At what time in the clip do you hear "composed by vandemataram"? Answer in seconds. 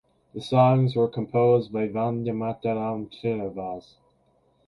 1.07-3.11